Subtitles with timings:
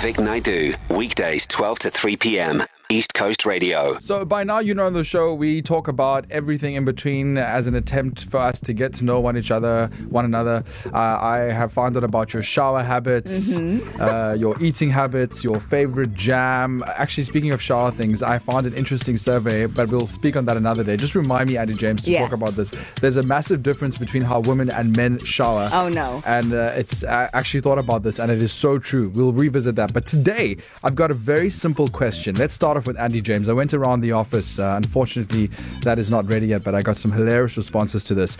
[0.00, 2.62] Vic Naidu, weekdays 12 to 3 p.m.
[2.90, 3.98] East Coast Radio.
[4.00, 7.66] So by now, you know, on the show, we talk about everything in between as
[7.66, 10.64] an attempt for us to get to know one each other, one another.
[10.86, 16.14] Uh, I have found out about your shower habits, uh, your eating habits, your favorite
[16.14, 16.82] jam.
[16.86, 20.56] Actually, speaking of shower things, I found an interesting survey, but we'll speak on that
[20.56, 20.96] another day.
[20.96, 22.20] Just remind me, Andy James, to Yeah.
[22.20, 22.72] talk about this.
[23.02, 25.68] There's a massive difference between how women and men shower.
[25.74, 26.22] Oh, no.
[26.24, 29.10] And uh, it's I actually thought about this, and it is so true.
[29.10, 29.92] We'll revisit that.
[29.92, 32.34] But today, I've got a very simple question.
[32.36, 33.48] Let's start off with Andy James.
[33.48, 34.58] I went around the office.
[34.58, 35.48] Uh, unfortunately,
[35.82, 38.38] that is not ready yet, but I got some hilarious responses to this.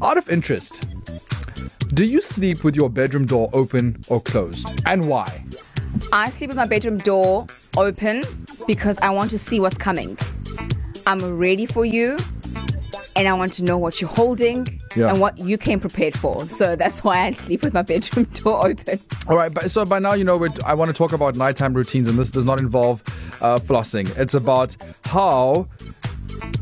[0.00, 0.84] Out of interest,
[1.94, 5.44] do you sleep with your bedroom door open or closed, and why?
[6.12, 8.24] I sleep with my bedroom door open
[8.66, 10.16] because I want to see what's coming.
[11.06, 12.16] I'm ready for you
[13.14, 15.10] and I want to know what you're holding Yeah.
[15.10, 16.48] and what you came prepared for.
[16.48, 19.00] So that's why I sleep with my bedroom door open.
[19.28, 21.74] All right, but so by now you know we're, I want to talk about nighttime
[21.74, 23.02] routines, and this does not involve
[23.42, 24.16] uh, flossing.
[24.16, 25.68] It's about how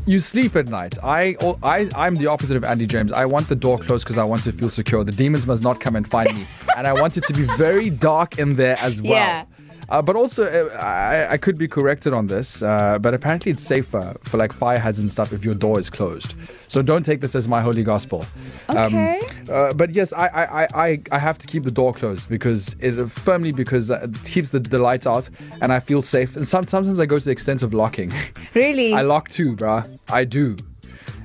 [0.05, 0.97] you sleep at night.
[1.03, 3.13] I, I, I'm the opposite of Andy James.
[3.13, 5.03] I want the door closed because I want to feel secure.
[5.03, 7.89] The demons must not come and find me, and I want it to be very
[7.89, 9.13] dark in there as well.
[9.13, 9.45] Yeah.
[9.91, 13.61] Uh, but also, uh, I, I could be corrected on this, uh, but apparently it's
[13.61, 16.33] safer for like fire hazards and stuff if your door is closed.
[16.69, 18.25] So don't take this as my holy gospel.
[18.69, 19.19] Okay.
[19.51, 22.93] Uh, but yes, I, I, I- I, have to keep the door closed because it
[23.09, 25.29] firmly because it keeps the, the light out
[25.61, 26.35] and I feel safe.
[26.35, 28.13] And some, sometimes I go to the extent of locking.
[28.53, 28.93] Really?
[29.01, 29.99] I lock too, bruh.
[30.09, 30.55] I do.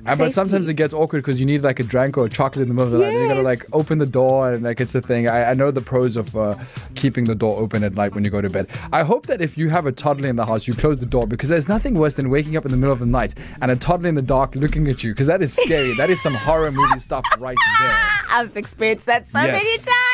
[0.07, 2.63] And, but sometimes it gets awkward because you need like a drink or a chocolate
[2.63, 3.13] in the middle of the night.
[3.19, 5.27] You gotta like open the door and like it's a thing.
[5.27, 6.55] I, I know the pros of uh,
[6.95, 8.67] keeping the door open at night when you go to bed.
[8.91, 11.27] I hope that if you have a toddler in the house, you close the door
[11.27, 13.75] because there's nothing worse than waking up in the middle of the night and a
[13.75, 15.93] toddler in the dark looking at you because that is scary.
[15.97, 17.99] that is some horror movie stuff right there.
[18.29, 19.51] I've experienced that so Yes.
[19.63, 20.06] many times.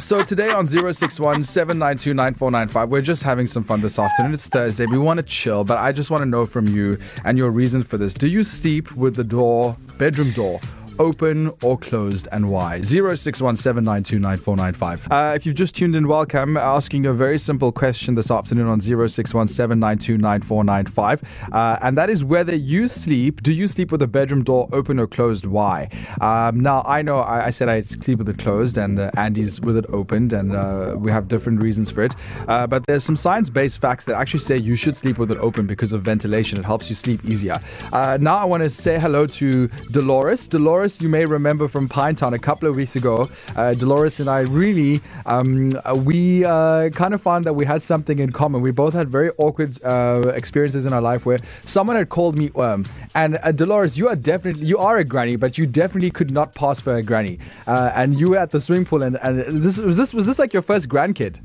[0.00, 4.32] So today on 061 792 9495, we're just having some fun this afternoon.
[4.32, 4.86] It's Thursday.
[4.86, 7.82] We want to chill, but I just want to know from you and your reason
[7.82, 8.14] for this.
[8.14, 10.58] Do you sleep with the door, bedroom door,
[11.00, 12.82] open or closed and why?
[12.82, 15.10] 061 792 9495.
[15.10, 16.58] Uh, if you've just tuned in, welcome.
[16.58, 21.22] Asking a very simple question this afternoon on 061 792 9495.
[21.52, 25.00] Uh, and that is whether you sleep, do you sleep with the bedroom door open
[25.00, 25.46] or closed?
[25.46, 25.88] Why?
[26.20, 29.58] Um, now, I know I, I said I sleep with it closed and uh, Andy's
[29.62, 32.14] with it opened, and uh, we have different reasons for it.
[32.46, 35.38] Uh, but there's some science based facts that actually say you should sleep with it
[35.38, 36.58] open because of ventilation.
[36.58, 37.58] It helps you sleep easier.
[37.90, 40.46] Uh, now, I want to say hello to Dolores.
[40.48, 43.28] Dolores, you may remember from Pinetown a couple of weeks ago.
[43.54, 47.82] Uh, Dolores and I really, um, uh, we uh, kind of found that we had
[47.82, 48.62] something in common.
[48.62, 52.48] We both had very awkward uh, experiences in our life where someone had called me
[52.54, 52.86] worm.
[53.14, 56.54] And uh, Dolores, you are definitely, you are a granny, but you definitely could not
[56.54, 57.38] pass for a granny.
[57.66, 60.38] Uh, and you were at the swimming pool, and, and this was this was this
[60.38, 61.36] like your first grandkid?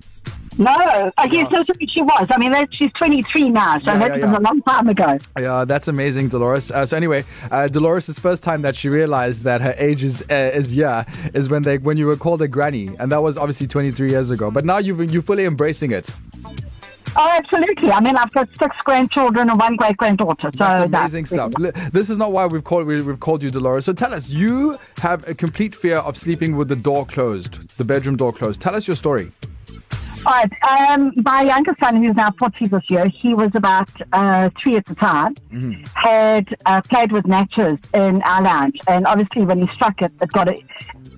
[0.58, 2.28] No, I guess that's what she was.
[2.30, 4.38] I mean, that, she's 23 now, so Yeah, that yeah, was yeah.
[4.38, 5.18] a long time ago.
[5.38, 6.72] Yeah, that's amazing, Dolores.
[6.72, 10.52] Uh, so anyway, uh, Dolores' first time that she realized that her age is uh,
[10.54, 13.68] is yeah is when they when you were called a granny, and that was obviously
[13.68, 14.50] 23 years ago.
[14.50, 16.10] But now you've you're fully embracing it.
[17.18, 17.92] Oh, absolutely.
[17.92, 20.52] I mean, I've got six grandchildren and one great granddaughter.
[20.52, 21.54] So That's amazing stuff.
[21.58, 23.86] Li- This is not why we've called we, we've called you Dolores.
[23.86, 27.86] So tell us, you have a complete fear of sleeping with the door closed, the
[27.86, 28.62] bedroom door closed.
[28.62, 29.32] Tell us your story.
[30.26, 30.90] All right.
[30.90, 34.86] Um, my youngest son, who's now 40 this year, he was about uh, three at
[34.86, 35.36] the time,
[35.94, 38.80] had uh, played with matches in our lounge.
[38.88, 40.64] And obviously, when he struck it, it got a,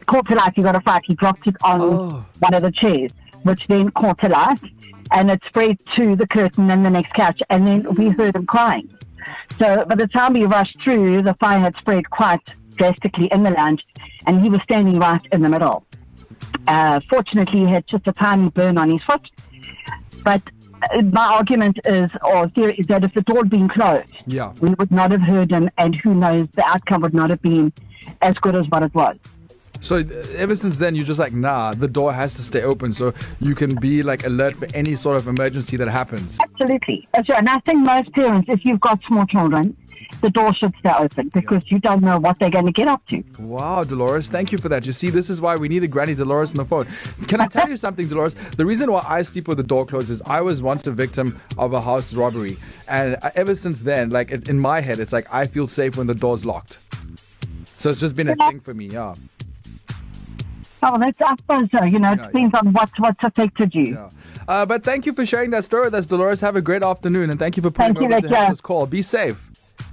[0.07, 0.53] caught alight.
[0.55, 1.03] He got a fright.
[1.05, 2.25] He dropped it on Oh.
[2.39, 3.11] one of the chairs,
[3.43, 4.59] which then caught alight.
[5.11, 7.41] And it spread to the curtain and the next couch.
[7.49, 8.89] And then we heard him crying.
[9.57, 12.41] So by the time we rushed through, the fire had spread quite
[12.75, 13.83] drastically in the lounge,
[14.27, 15.86] and he was standing right in the middle.
[16.67, 19.29] Uh, fortunately, he had just a tiny burn on his foot.
[20.23, 20.41] But
[20.93, 24.53] uh, my argument is, or theory, is that if the door had been closed, Yeah.
[24.59, 27.71] we would not have heard him, and who knows, the outcome would not have been
[28.21, 29.17] as good as what it was.
[29.79, 30.01] So uh,
[30.35, 33.55] ever since then, you're just like, nah, the door has to stay open so you
[33.55, 36.37] can be like alert for any sort of emergency that happens.
[36.41, 37.07] Absolutely.
[37.13, 37.39] That's right.
[37.39, 39.75] And I think most parents, if you've got small children,
[40.21, 43.05] the door should stay open because you don't know what they're going to get up
[43.07, 43.23] to.
[43.39, 44.85] Wow, Dolores, thank you for that.
[44.85, 46.87] You see, this is why we need a Granny Dolores on the phone.
[47.27, 48.33] Can I tell you something, Dolores?
[48.33, 51.39] The reason why I sleep with the door closed is I was once a victim
[51.57, 52.57] of a house robbery.
[52.87, 56.07] And uh, ever since then, like in my head, it's like I feel safe when
[56.07, 56.79] the door's locked.
[57.77, 59.13] So it's just been a thing for me, yeah.
[60.83, 61.83] Oh, that's, I suppose so.
[61.85, 63.85] You know, it Yeah, depends on what, what's affected you.
[63.93, 64.09] yeah.
[64.47, 66.39] Uh, but thank you for sharing that story with us, Dolores.
[66.41, 68.85] Have a great afternoon, and thank you for putting Thank you, to this call.
[68.85, 69.46] Be safe.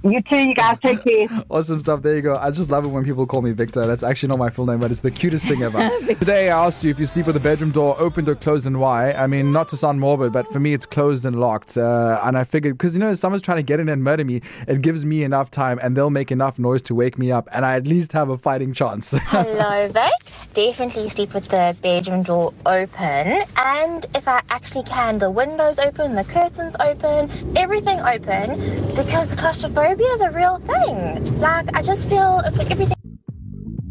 [0.05, 0.37] You too.
[0.37, 1.27] You guys take care.
[1.49, 2.01] Awesome stuff.
[2.01, 2.35] There you go.
[2.35, 3.87] I just love it when people call me Victor.
[3.87, 5.89] That's actually not my full name, but it's the cutest thing ever.
[6.07, 8.79] Today I asked you if you sleep with the bedroom door opened or closed and
[8.79, 9.13] why.
[9.13, 11.77] I mean, not to sound morbid, but for me it's closed and locked.
[11.77, 14.23] Uh, and I figured, because you know, if someone's trying to get in and murder
[14.25, 17.47] me, it gives me enough time and they'll make enough noise to wake me up
[17.51, 19.11] and I at least have a fighting chance.
[19.17, 20.11] Hello, Vic.
[20.53, 23.43] Definitely sleep with the bedroom door open.
[23.57, 29.94] And if I actually can, the windows open, the curtains open, everything open, because claustrophobia
[30.03, 31.39] is a real thing.
[31.39, 32.97] Like, I just feel like everything.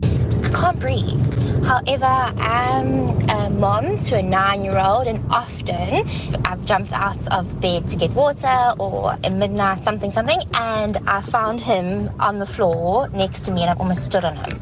[0.03, 1.21] I can't breathe.
[1.65, 6.07] However, I'm a mom to a nine year old, and often
[6.45, 11.23] I've jumped out of bed to get water or at midnight, something, something, and I
[11.23, 14.61] found him on the floor next to me, and I've almost stood on him.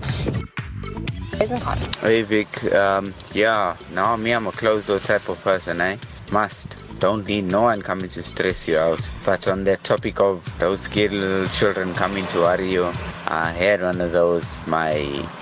[1.60, 1.96] Cons.
[1.96, 5.96] Hey Vic, um, yeah, now me, I'm a closed door type of person, eh?
[6.30, 6.81] Must.
[7.02, 9.10] Don't need no one coming to stress you out.
[9.24, 12.92] But on the topic of those scared little children coming to worry you,
[13.26, 14.64] I had one of those.
[14.68, 14.92] My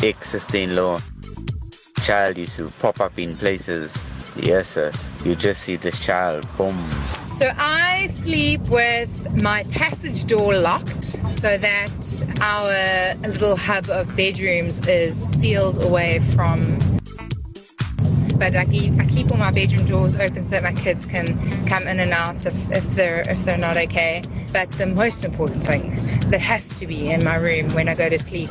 [0.02, 1.00] ex sister in law
[2.00, 4.32] child used to pop up in places.
[4.36, 5.10] Yes, yes.
[5.22, 6.74] You just see this child, boom,
[7.26, 14.86] So I sleep with my passage door locked so that our little hub of bedrooms
[14.88, 16.78] is sealed away from.
[18.40, 21.38] But I keep, I keep all my bedroom doors open so that my kids can
[21.66, 24.22] come in and out if, if they're if they're not okay.
[24.50, 25.90] But the most important thing
[26.30, 28.48] that has to be in my room when I go to sleep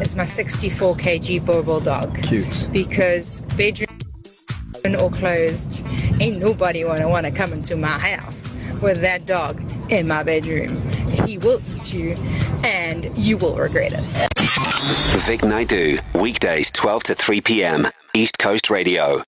[0.00, 2.68] is my 64 kg Boerboel dog Cute.
[2.72, 3.88] because bedroom
[4.76, 5.84] open or closed,
[6.20, 8.48] ain't nobody wanna wanna come into my house
[8.80, 10.80] with that dog in my bedroom.
[11.10, 12.14] He will eat you,
[12.62, 14.30] and you will regret it.
[15.26, 17.88] Vic Naidu, weekdays 12 to 3 p.m.
[18.16, 19.22] East Coast Radio.